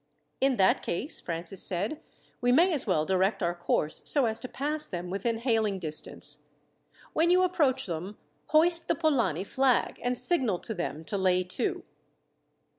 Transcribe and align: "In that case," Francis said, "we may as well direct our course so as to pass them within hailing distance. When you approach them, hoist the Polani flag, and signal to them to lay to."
"In 0.39 0.55
that 0.57 0.81
case," 0.81 1.19
Francis 1.19 1.61
said, 1.61 2.01
"we 2.41 2.51
may 2.51 2.73
as 2.73 2.87
well 2.87 3.05
direct 3.05 3.43
our 3.43 3.53
course 3.53 4.01
so 4.09 4.25
as 4.25 4.39
to 4.39 4.47
pass 4.47 4.87
them 4.87 5.11
within 5.11 5.37
hailing 5.37 5.77
distance. 5.77 6.45
When 7.13 7.29
you 7.29 7.43
approach 7.43 7.85
them, 7.85 8.17
hoist 8.47 8.87
the 8.87 8.95
Polani 8.95 9.43
flag, 9.43 9.99
and 10.01 10.17
signal 10.17 10.57
to 10.57 10.73
them 10.73 11.05
to 11.05 11.19
lay 11.19 11.43
to." 11.43 11.83